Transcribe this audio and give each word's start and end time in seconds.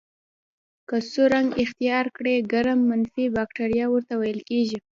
که 0.87 0.97
سور 1.11 1.29
رنګ 1.35 1.49
اختیار 1.63 2.05
کړي 2.17 2.35
ګرام 2.51 2.79
منفي 2.89 3.25
بکټریا 3.35 3.85
ورته 3.89 4.13
ویل 4.17 4.39
کیږي. 4.49 4.77